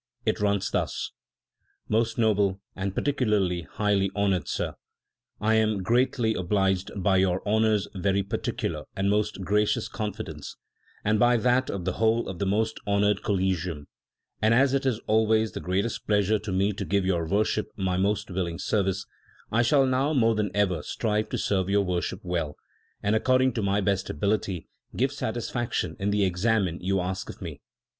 [0.25, 1.11] It runs thus:
[1.87, 4.73] "Most Noble and Particularly Highly Honoured Sir,
[5.39, 10.57] I am greatly obliged by your honour's very particular and most gracious confidence,
[11.05, 13.85] and by that of the whole of the most honoured Collegium;
[14.41, 18.01] and as it is always the greatest pleasure to me to give your worship mv
[18.01, 19.05] most willing service,
[19.51, 22.55] I shall now more than ever strive to serve your worship well,
[23.03, 27.61] and according to my best ability give satisfaction in the examine you ask of me.